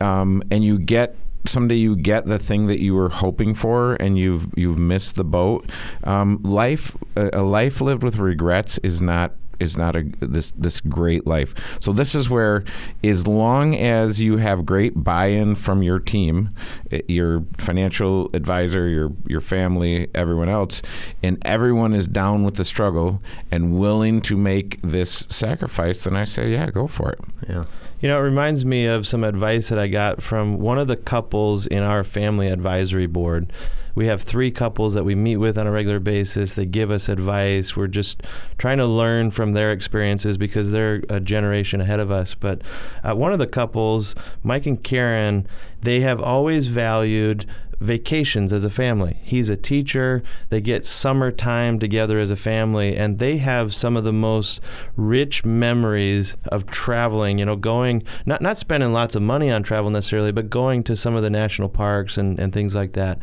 [0.00, 1.16] um, and you get
[1.46, 5.24] someday you get the thing that you were hoping for and you've you've missed the
[5.24, 5.68] boat.
[6.04, 10.80] Um, life a, a life lived with regrets is not is not a this this
[10.80, 11.54] great life.
[11.78, 12.64] So this is where,
[13.04, 16.54] as long as you have great buy-in from your team,
[16.90, 20.82] eh, your financial advisor, your your family, everyone else,
[21.22, 26.24] and everyone is down with the struggle and willing to make this sacrifice, then I
[26.24, 27.20] say, yeah, go for it.
[27.48, 27.64] Yeah.
[28.00, 30.96] You know, it reminds me of some advice that I got from one of the
[30.96, 33.52] couples in our family advisory board.
[33.94, 36.54] We have three couples that we meet with on a regular basis.
[36.54, 37.76] They give us advice.
[37.76, 38.22] We're just
[38.58, 42.34] trying to learn from their experiences because they're a generation ahead of us.
[42.34, 42.62] But
[43.02, 45.46] uh, one of the couples, Mike and Karen,
[45.80, 47.46] they have always valued
[47.80, 49.18] vacations as a family.
[49.22, 50.22] He's a teacher.
[50.50, 54.60] They get summertime together as a family, and they have some of the most
[54.96, 57.38] rich memories of traveling.
[57.38, 60.96] You know, going not not spending lots of money on travel necessarily, but going to
[60.96, 63.18] some of the national parks and, and things like that.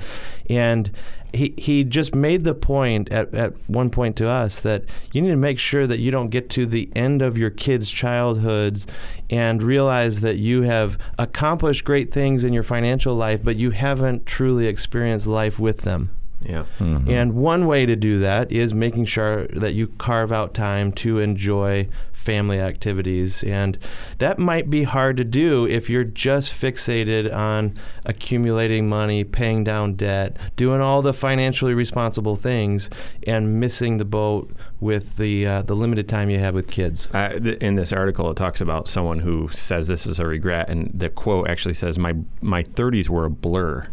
[0.49, 0.91] And
[1.33, 5.29] he, he just made the point at, at one point to us that you need
[5.29, 8.87] to make sure that you don't get to the end of your kids' childhoods
[9.29, 14.25] and realize that you have accomplished great things in your financial life, but you haven't
[14.25, 16.09] truly experienced life with them.
[16.41, 16.65] Yeah.
[16.79, 17.09] Mm-hmm.
[17.09, 21.19] And one way to do that is making sure that you carve out time to
[21.19, 21.87] enjoy
[22.27, 23.41] family activities.
[23.41, 23.77] And
[24.17, 29.93] that might be hard to do if you're just fixated on accumulating money, paying down
[29.93, 32.89] debt, doing all the financially responsible things,
[33.25, 37.07] and missing the boat with the uh, the limited time you have with kids.
[37.13, 40.67] Uh, th- in this article, it talks about someone who says this is a regret,
[40.67, 43.87] and the quote actually says, "My my 30s were a blur."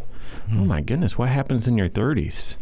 [0.53, 2.57] Oh my goodness, what happens in your 30s?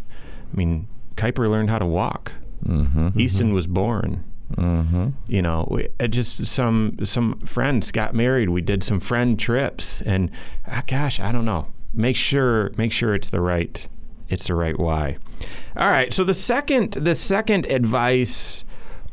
[0.53, 2.33] I mean, Kuiper learned how to walk.
[2.63, 3.19] Mm-hmm.
[3.19, 4.23] Easton was born.
[4.57, 5.09] Mm-hmm.
[5.27, 8.49] You know, we, just some some friends got married.
[8.49, 10.31] We did some friend trips, and
[10.67, 11.69] ah, gosh, I don't know.
[11.95, 13.87] Make sure make sure it's the right
[14.33, 15.19] it's the right why.
[15.77, 16.13] All right.
[16.13, 18.65] So the second the second advice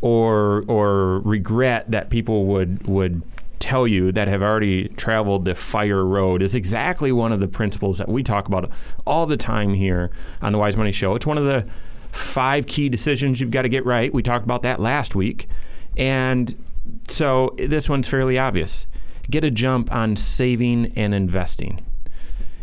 [0.02, 3.22] or or regret that people would would
[3.60, 7.98] tell you that have already traveled the fire road is exactly one of the principles
[7.98, 8.72] that we talk about
[9.06, 10.10] all the time here
[10.42, 11.16] on the Wise Money Show.
[11.16, 11.70] It's one of the
[12.12, 14.14] five key decisions you've got to get right.
[14.14, 15.48] We talked about that last week.
[15.98, 16.64] And
[17.08, 18.88] so this one's fairly obvious.
[19.30, 21.80] Get a jump on saving and investing.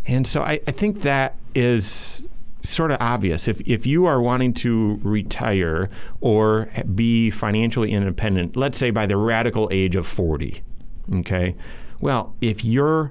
[0.06, 2.22] And so I, I think that is
[2.62, 3.48] sort of obvious.
[3.48, 5.88] If, if you are wanting to retire
[6.20, 10.62] or be financially independent, let's say by the radical age of 40,
[11.16, 11.54] okay?
[12.00, 13.10] Well, if you're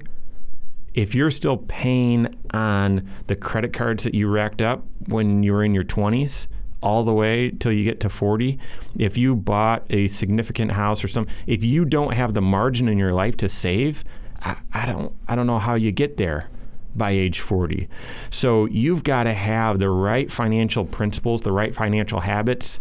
[0.96, 5.62] if you're still paying on the credit cards that you racked up when you were
[5.62, 6.48] in your 20s
[6.82, 8.58] all the way till you get to 40
[8.98, 12.98] if you bought a significant house or something if you don't have the margin in
[12.98, 14.02] your life to save
[14.40, 16.48] I, I don't i don't know how you get there
[16.94, 17.88] by age 40
[18.30, 22.78] so you've got to have the right financial principles the right financial habits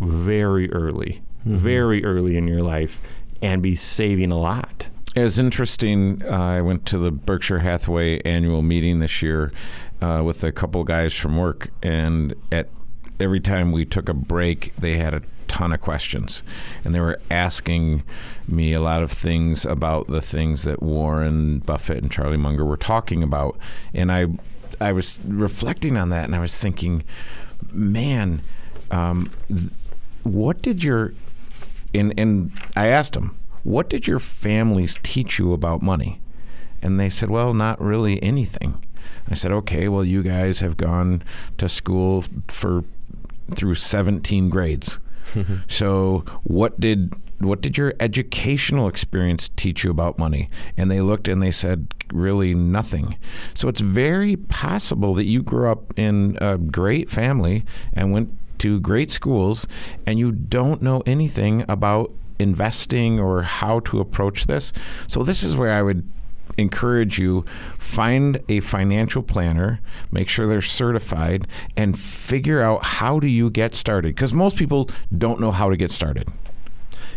[0.00, 1.56] very early mm-hmm.
[1.56, 3.00] very early in your life
[3.42, 6.22] and be saving a lot It was interesting.
[6.24, 9.52] Uh, I went to the Berkshire Hathaway annual meeting this year
[10.00, 12.68] uh, with a couple guys from work, and at
[13.18, 16.44] every time we took a break, they had a ton of questions,
[16.84, 18.04] and they were asking
[18.46, 22.76] me a lot of things about the things that Warren Buffett and Charlie Munger were
[22.76, 23.58] talking about,
[23.92, 24.26] and I,
[24.80, 27.02] I was reflecting on that, and I was thinking,
[27.72, 28.42] man,
[28.92, 29.28] um,
[30.22, 31.14] what did your,
[31.92, 36.20] and and I asked them what did your families teach you about money?
[36.82, 38.84] And they said, Well, not really anything.
[39.28, 41.22] I said, Okay, well, you guys have gone
[41.58, 42.84] to school for
[43.54, 44.98] through 17 grades.
[45.68, 50.50] so, what did what did your educational experience teach you about money?
[50.76, 53.16] And they looked and they said, really nothing.
[53.54, 58.78] So it's very possible that you grew up in a great family and went to
[58.80, 59.66] great schools
[60.06, 64.72] and you don't know anything about investing or how to approach this.
[65.06, 66.08] So this is where I would
[66.58, 67.44] encourage you
[67.78, 73.74] find a financial planner make sure they're certified and figure out how do you get
[73.74, 76.28] started because most people don't know how to get started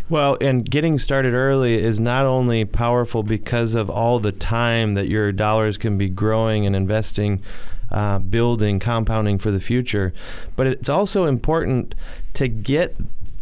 [0.08, 5.08] well, and getting started early is not only powerful because of all the time that
[5.08, 7.40] your dollars can be growing and investing,
[7.90, 10.12] uh, building, compounding for the future,
[10.56, 11.94] but it's also important
[12.34, 12.94] to get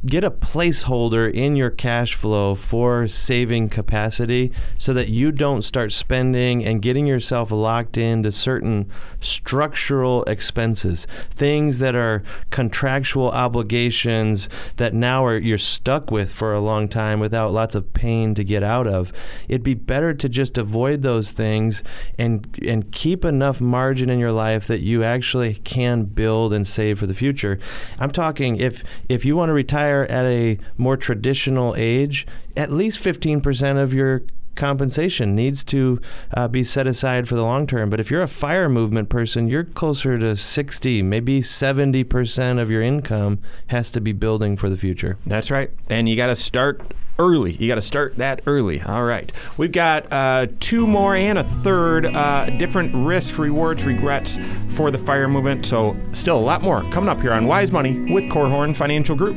[0.04, 5.92] get a placeholder in your cash flow for saving capacity so that you don't start
[5.92, 14.92] spending and getting yourself locked into certain structural expenses, things that are contractual obligations that
[14.92, 18.64] now are you're stuck with for a long time without lots of pain to get
[18.64, 19.12] out of.
[19.46, 21.84] It'd be better to just avoid those things
[22.18, 26.98] and and keep enough margin in your life that you actually can build and save
[26.98, 27.60] for the future.
[28.00, 32.26] I'm talking if if you want to retire retire at a more traditional age,
[32.56, 34.22] at least 15% of your
[34.54, 35.98] compensation needs to
[36.34, 37.88] uh, be set aside for the long term.
[37.88, 42.82] But if you're a fire movement person, you're closer to 60, maybe 70% of your
[42.82, 45.16] income has to be building for the future.
[45.24, 45.70] That's right.
[45.88, 46.82] And you got to start
[47.18, 47.52] early.
[47.52, 48.80] You got to start that early.
[48.82, 49.30] All right.
[49.56, 54.38] We've got uh, two more and a third uh, different risks, rewards, regrets
[54.70, 55.66] for the fire movement.
[55.66, 59.36] So, still a lot more coming up here on Wise Money with Korhorn Financial Group.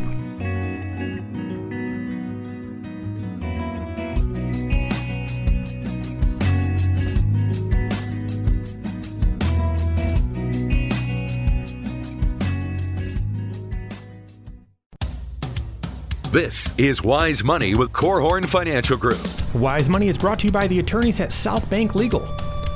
[16.36, 19.26] This is Wise Money with Korhorn Financial Group.
[19.56, 22.26] Wise Money is brought to you by the attorneys at South Bank Legal,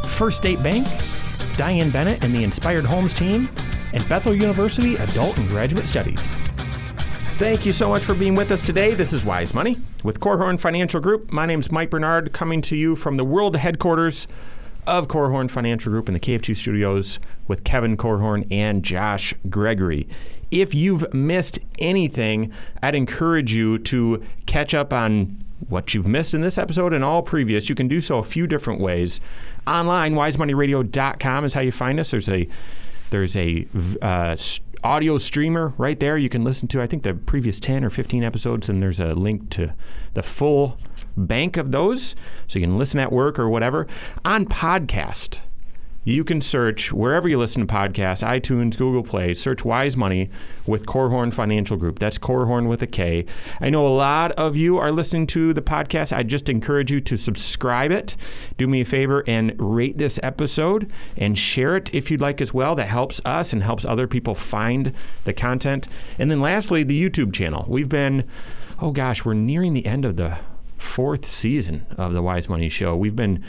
[0.08, 0.88] First State Bank,
[1.58, 3.50] Diane Bennett and the Inspired Homes team,
[3.92, 6.22] and Bethel University Adult and Graduate Studies.
[7.38, 8.94] Thank you so much for being with us today.
[8.94, 11.34] This is Wise Money with Korhorn Financial Group.
[11.34, 14.26] My name is Mike Bernard, coming to you from the world headquarters
[14.88, 17.20] of Korhorn Financial Group in the KF2 studios
[17.50, 20.08] with Kevin Korhorn and Josh Gregory.
[20.52, 25.36] If you've missed anything, I'd encourage you to catch up on
[25.68, 27.70] what you've missed in this episode and all previous.
[27.70, 29.20] You can do so a few different ways.
[29.68, 32.12] Online, wisemoneyradio.com is how you find us.
[32.12, 32.48] There's a
[33.10, 33.68] there's a
[34.02, 34.38] uh,
[34.84, 36.18] audio streamer right there.
[36.18, 39.14] You can listen to I think the previous 10 or 15 episodes and there's a
[39.14, 39.74] link to
[40.14, 40.78] the full
[41.18, 42.16] bank of those
[42.48, 43.88] so you can listen at work or whatever.
[44.24, 45.40] On podcast,
[46.06, 50.30] you can search wherever you listen to podcasts, iTunes, Google Play, search Wise Money
[50.66, 52.00] with Korhorn Financial Group.
[52.00, 53.26] That's Korhorn with a K.
[53.60, 56.16] I know a lot of you are listening to the podcast.
[56.16, 58.16] I just encourage you to subscribe it.
[58.58, 62.54] Do me a favor and rate this episode and share it if you'd like as
[62.54, 62.76] well.
[62.76, 64.94] That helps us and helps other people find
[65.26, 65.88] the content.
[66.18, 67.66] And then lastly, the YouTube channel.
[67.68, 68.24] We've been,
[68.82, 70.38] oh gosh, we're nearing the end of the
[70.78, 72.96] fourth season of the Wise Money Show.
[72.96, 73.44] We've been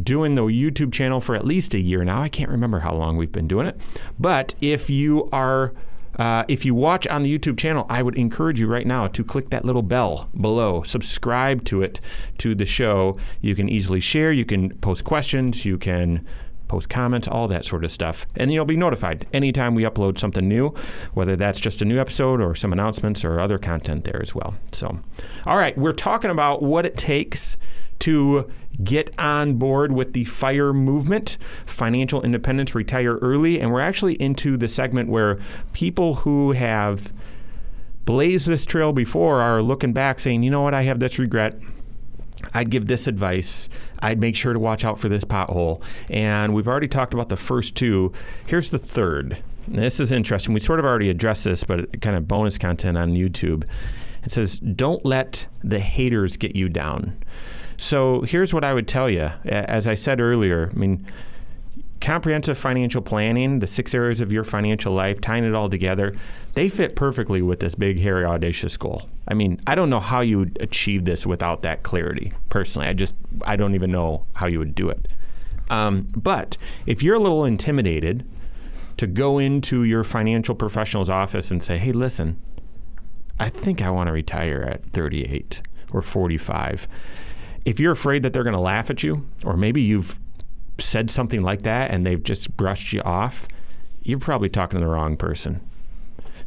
[0.00, 2.22] doing the YouTube channel for at least a year now.
[2.22, 3.80] I can't remember how long we've been doing it.
[4.18, 5.72] But if you are
[6.18, 9.24] uh, if you watch on the YouTube channel, I would encourage you right now to
[9.24, 12.00] click that little bell below, subscribe to it,
[12.38, 13.16] to the show.
[13.40, 16.26] You can easily share, you can post questions, you can
[16.72, 18.24] post comments, all that sort of stuff.
[18.34, 20.74] And you'll be notified anytime we upload something new,
[21.12, 24.54] whether that's just a new episode or some announcements or other content there as well.
[24.72, 24.98] So,
[25.44, 27.58] all right, we're talking about what it takes
[27.98, 28.50] to
[28.82, 33.60] get on board with the FIRE movement, financial independence, retire early.
[33.60, 35.38] And we're actually into the segment where
[35.74, 37.12] people who have
[38.06, 41.54] blazed this trail before are looking back saying, you know what, I have this regret.
[42.54, 43.68] I'd give this advice.
[44.00, 45.82] I'd make sure to watch out for this pothole.
[46.08, 48.12] And we've already talked about the first two.
[48.46, 49.42] Here's the third.
[49.66, 50.54] And this is interesting.
[50.54, 53.64] We sort of already addressed this, but kind of bonus content on YouTube.
[54.24, 57.22] It says, Don't let the haters get you down.
[57.76, 59.30] So here's what I would tell you.
[59.44, 61.06] As I said earlier, I mean,
[62.02, 66.14] comprehensive financial planning, the six areas of your financial life, tying it all together,
[66.54, 69.08] they fit perfectly with this big, hairy, audacious goal.
[69.28, 72.32] I mean, I don't know how you would achieve this without that clarity.
[72.50, 75.08] Personally, I just, I don't even know how you would do it.
[75.70, 78.28] Um, but if you're a little intimidated
[78.96, 82.42] to go into your financial professional's office and say, hey, listen,
[83.38, 86.88] I think I want to retire at 38 or 45.
[87.64, 90.18] If you're afraid that they're going to laugh at you, or maybe you've
[90.82, 93.48] said something like that and they've just brushed you off,
[94.02, 95.60] you're probably talking to the wrong person.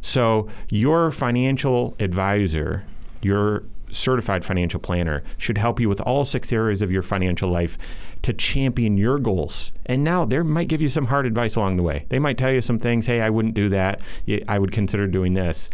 [0.02, 2.84] So, your financial advisor,
[3.22, 7.78] your certified financial planner, should help you with all six areas of your financial life
[8.22, 9.72] to champion your goals.
[9.86, 12.06] And now they might give you some hard advice along the way.
[12.08, 14.00] They might tell you some things, hey, I wouldn't do that.
[14.48, 15.70] I would consider doing this.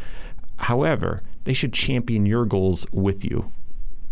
[0.57, 3.51] However, they should champion your goals with you.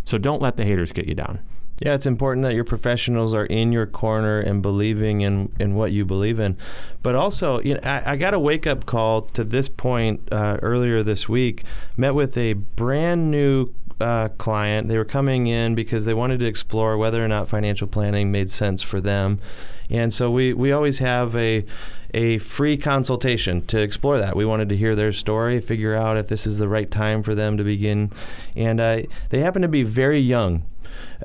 [0.04, 1.38] So don't let the haters get you down.
[1.80, 5.92] Yeah, it's important that your professionals are in your corner and believing in, in what
[5.92, 6.58] you believe in.
[7.02, 10.58] But also, you know, I, I got a wake up call to this point uh,
[10.60, 11.64] earlier this week.
[11.96, 14.88] Met with a brand new uh, client.
[14.88, 18.50] They were coming in because they wanted to explore whether or not financial planning made
[18.50, 19.40] sense for them.
[19.88, 21.64] And so we, we always have a
[22.12, 24.34] a free consultation to explore that.
[24.34, 27.36] We wanted to hear their story, figure out if this is the right time for
[27.36, 28.10] them to begin.
[28.56, 30.64] And uh, they happen to be very young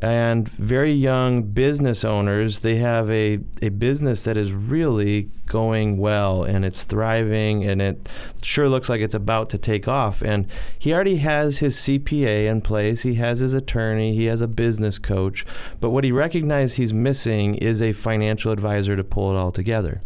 [0.02, 2.60] and very young business owners.
[2.60, 8.10] They have a, a business that is really going well and it's thriving and it
[8.42, 10.22] sure looks like it's about to take off.
[10.22, 14.48] And he already has his CPA in place, he has his attorney, he has a
[14.48, 15.46] business coach.
[15.80, 20.02] But what he recognized he's missing is a financial advisor to pull it all together.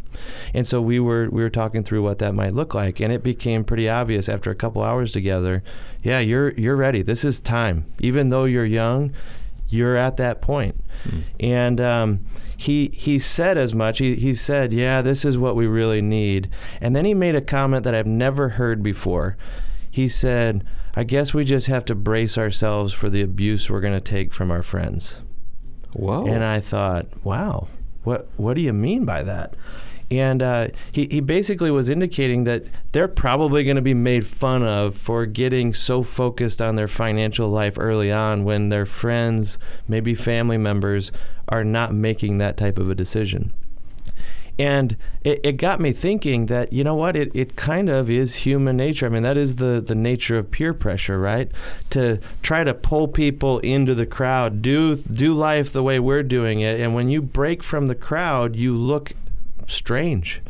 [0.54, 3.24] And so we were we were talking through what that might look like, and it
[3.24, 5.64] became pretty obvious after a couple hours together.
[6.04, 7.02] Yeah, you're you're ready.
[7.02, 7.86] This is time.
[8.00, 9.14] Even though you're young,
[9.70, 10.76] you're at that point.
[11.08, 11.24] Mm.
[11.40, 12.26] And um,
[12.58, 14.00] he he said as much.
[14.00, 16.50] He he said, "Yeah, this is what we really need."
[16.82, 19.38] And then he made a comment that I've never heard before.
[19.90, 20.66] He said,
[20.96, 24.34] "I guess we just have to brace ourselves for the abuse we're going to take
[24.34, 25.22] from our friends."
[25.94, 26.28] Whoa!
[26.28, 27.68] And I thought, "Wow,
[28.04, 29.56] what what do you mean by that?"
[30.12, 34.64] And uh, he, he basically was indicating that they're probably going to be made fun
[34.64, 40.16] of for getting so focused on their financial life early on when their friends, maybe
[40.16, 41.12] family members,
[41.48, 43.54] are not making that type of a decision.
[44.58, 48.36] And it, it got me thinking that, you know what, it, it kind of is
[48.36, 49.06] human nature.
[49.06, 51.50] I mean, that is the, the nature of peer pressure, right?
[51.92, 56.60] To try to pull people into the crowd, do, do life the way we're doing
[56.60, 56.78] it.
[56.78, 59.14] And when you break from the crowd, you look
[59.70, 60.42] strange.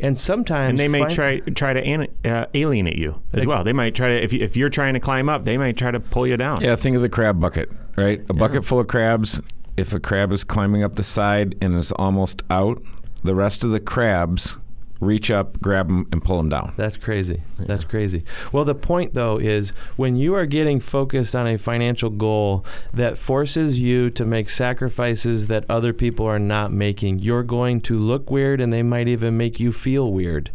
[0.00, 3.64] And sometimes, and they may find- try try to an, uh, alienate you as well.
[3.64, 5.90] They might try to if you, if you're trying to climb up, they might try
[5.90, 6.60] to pull you down.
[6.60, 8.20] Yeah, think of the crab bucket, right?
[8.28, 9.40] A bucket full of crabs.
[9.76, 12.82] If a crab is climbing up the side and is almost out,
[13.24, 14.56] the rest of the crabs
[15.00, 16.72] reach up, grab them, and pull them down.
[16.76, 17.42] That's crazy.
[17.58, 18.24] That's crazy.
[18.52, 23.18] Well, the point though is when you are getting focused on a financial goal that
[23.18, 28.30] forces you to make sacrifices that other people are not making, you're going to look
[28.30, 30.50] weird and they might even make you feel weird.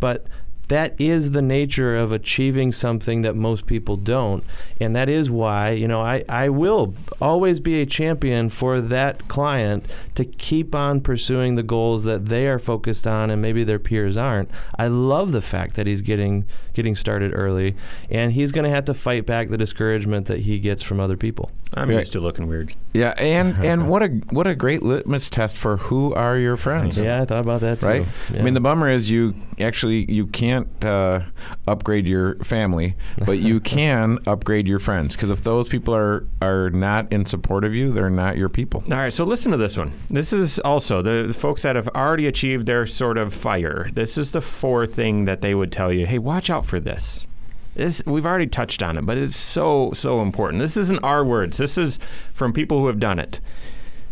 [0.00, 0.26] But
[0.68, 4.44] that is the nature of achieving something that most people don't.
[4.80, 9.28] And that is why, you know, I, I will always be a champion for that
[9.28, 13.78] client to keep on pursuing the goals that they are focused on and maybe their
[13.78, 14.50] peers aren't.
[14.78, 16.44] I love the fact that he's getting
[16.74, 17.74] getting started early
[18.08, 21.16] and he's going to have to fight back the discouragement that he gets from other
[21.16, 21.50] people.
[21.74, 21.98] I'm Right.
[21.98, 22.74] used to looking weird.
[22.94, 26.98] Yeah, and and what a what a great litmus test for who are your friends.
[26.98, 27.86] Yeah, I thought about that too.
[27.86, 28.06] Right.
[28.32, 28.40] Yeah.
[28.40, 31.20] I mean, the bummer is you actually you can't uh,
[31.66, 36.70] upgrade your family, but you can upgrade your friends because if those people are are
[36.70, 38.82] not in support of you, they're not your people.
[38.90, 39.92] All right, so listen to this one.
[40.08, 43.88] This is also the, the folks that have already achieved their sort of fire.
[43.92, 46.06] This is the fourth thing that they would tell you.
[46.06, 47.26] Hey, watch out for this.
[47.74, 50.60] This we've already touched on it, but it's so so important.
[50.60, 51.56] This isn't our words.
[51.56, 51.98] This is
[52.32, 53.40] from people who have done it.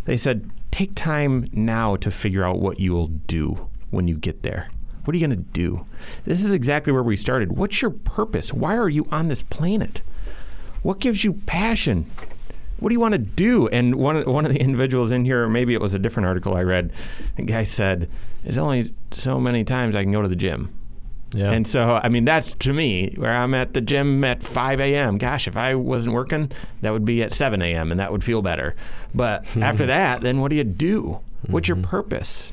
[0.04, 4.42] They said, take time now to figure out what you will do when you get
[4.42, 4.70] there.
[5.06, 5.86] What are you going to do?
[6.24, 7.56] This is exactly where we started.
[7.56, 8.52] What's your purpose?
[8.52, 10.02] Why are you on this planet?
[10.82, 12.10] What gives you passion?
[12.80, 13.68] What do you want to do?
[13.68, 16.26] And one of, one of the individuals in here, or maybe it was a different
[16.26, 16.92] article I read,
[17.36, 18.10] the guy said,
[18.42, 20.74] There's only so many times I can go to the gym.
[21.32, 21.52] yeah.
[21.52, 25.18] And so, I mean, that's to me where I'm at the gym at 5 a.m.
[25.18, 26.50] Gosh, if I wasn't working,
[26.80, 27.92] that would be at 7 a.m.
[27.92, 28.74] and that would feel better.
[29.14, 31.20] But after that, then what do you do?
[31.46, 31.90] What's your mm-hmm.
[31.90, 32.52] purpose?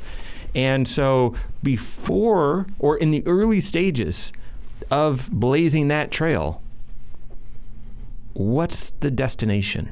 [0.56, 4.32] And so, before or in the early stages
[4.92, 6.62] of blazing that trail,
[8.34, 9.92] what's the destination?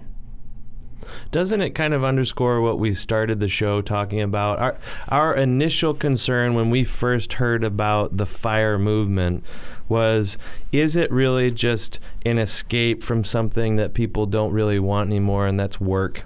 [1.32, 4.60] doesn't it kind of underscore what we started the show talking about?
[4.60, 4.78] Our,
[5.10, 9.44] our initial concern when we first heard about the fire movement
[9.88, 10.38] was
[10.72, 15.60] is it really just an escape from something that people don't really want anymore, and
[15.60, 16.24] that's work?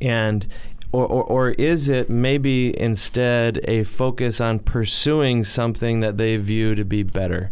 [0.00, 0.46] And
[0.92, 6.74] or, or, or is it maybe instead a focus on pursuing something that they view
[6.74, 7.50] to be better?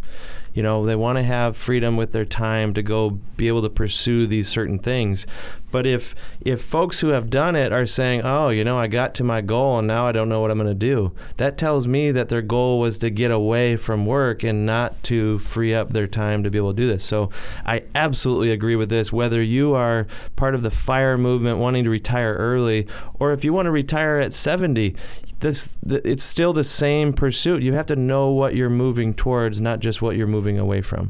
[0.53, 3.69] You know, they want to have freedom with their time to go be able to
[3.69, 5.25] pursue these certain things.
[5.71, 9.13] But if if folks who have done it are saying, "Oh, you know, I got
[9.15, 11.87] to my goal and now I don't know what I'm going to do," that tells
[11.87, 15.93] me that their goal was to get away from work and not to free up
[15.93, 17.03] their time to be able to do this.
[17.03, 17.29] So
[17.65, 19.13] I absolutely agree with this.
[19.13, 22.87] Whether you are part of the fire movement wanting to retire early,
[23.19, 24.95] or if you want to retire at 70,
[25.39, 27.63] this it's still the same pursuit.
[27.63, 31.09] You have to know what you're moving towards, not just what you're moving away from.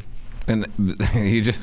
[0.49, 0.67] And
[1.13, 1.61] you just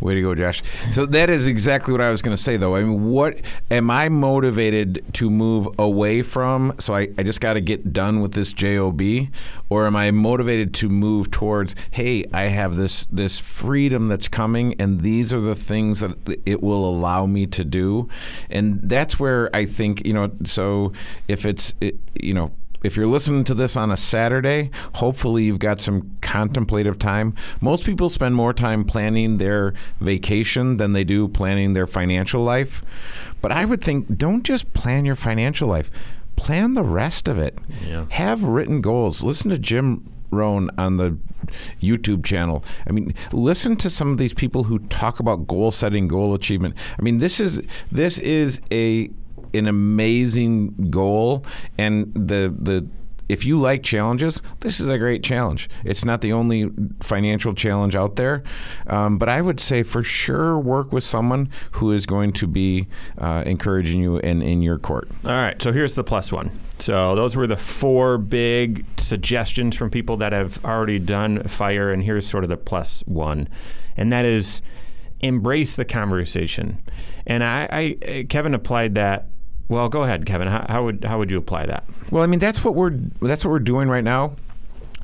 [0.00, 0.62] way to go, Josh.
[0.92, 2.76] So that is exactly what I was going to say, though.
[2.76, 3.40] I mean, what
[3.70, 6.74] am I motivated to move away from?
[6.78, 9.00] So I, I just got to get done with this job,
[9.68, 11.74] or am I motivated to move towards?
[11.90, 16.62] Hey, I have this this freedom that's coming, and these are the things that it
[16.62, 18.08] will allow me to do,
[18.48, 20.30] and that's where I think you know.
[20.44, 20.92] So
[21.26, 22.52] if it's it, you know
[22.82, 27.34] if you're listening to this on a Saturday, hopefully you've got some contemplative time.
[27.60, 32.82] Most people spend more time planning their vacation than they do planning their financial life.
[33.40, 35.90] But I would think don't just plan your financial life,
[36.36, 37.58] plan the rest of it.
[37.86, 38.06] Yeah.
[38.10, 39.22] Have written goals.
[39.22, 41.18] Listen to Jim Rohn on the
[41.80, 42.64] YouTube channel.
[42.86, 46.74] I mean, listen to some of these people who talk about goal setting, goal achievement.
[46.98, 49.10] I mean, this is this is a
[49.54, 51.44] an amazing goal,
[51.76, 52.88] and the the
[53.28, 55.68] if you like challenges, this is a great challenge.
[55.84, 56.70] It's not the only
[57.02, 58.42] financial challenge out there,
[58.86, 62.88] um, but I would say for sure work with someone who is going to be
[63.18, 65.08] uh, encouraging you in, in your court.
[65.24, 66.50] All right, so here's the plus one.
[66.78, 72.02] So those were the four big suggestions from people that have already done fire, and
[72.02, 73.48] here's sort of the plus one,
[73.96, 74.62] and that is
[75.20, 76.80] embrace the conversation.
[77.26, 79.28] And I, I Kevin applied that
[79.68, 80.48] well, go ahead, Kevin.
[80.48, 81.84] How, how, would how would you apply that?
[82.10, 82.90] Well, I mean that's what we're
[83.20, 84.32] that's what we're doing right now.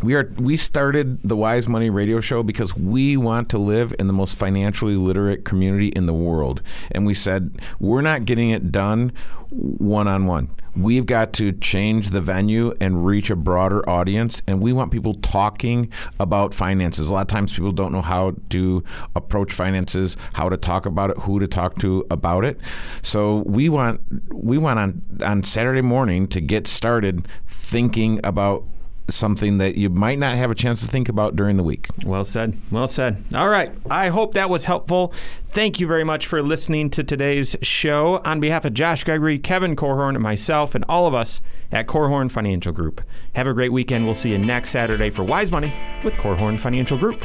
[0.02, 4.06] We are we started the Wise Money Radio Show because we want to live in
[4.06, 8.72] the most financially literate community in the world, and we said we're not getting it
[8.72, 9.12] done
[9.50, 10.50] one on one.
[10.76, 15.14] We've got to change the venue and reach a broader audience, and we want people
[15.14, 17.08] talking about finances.
[17.08, 18.82] A lot of times, people don't know how to
[19.14, 22.58] approach finances, how to talk about it, who to talk to about it.
[23.02, 24.00] So we want
[24.32, 28.64] we want on on Saturday morning to get started thinking about
[29.08, 31.88] something that you might not have a chance to think about during the week.
[32.04, 32.58] Well said.
[32.70, 33.22] Well said.
[33.34, 33.72] All right.
[33.90, 35.12] I hope that was helpful.
[35.50, 38.20] Thank you very much for listening to today's show.
[38.24, 41.40] On behalf of Josh Gregory, Kevin Korhorn, myself, and all of us
[41.70, 43.02] at Korhorn Financial Group,
[43.34, 44.06] have a great weekend.
[44.06, 47.24] We'll see you next Saturday for Wise Money with Korhorn Financial Group.